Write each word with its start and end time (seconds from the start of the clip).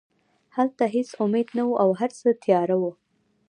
هلته 0.55 0.83
هېڅ 0.95 1.09
امید 1.23 1.47
نه 1.57 1.63
و 1.67 1.71
او 1.83 1.89
هرڅه 1.99 2.29
تیاره 2.43 2.75
وو 2.81 2.91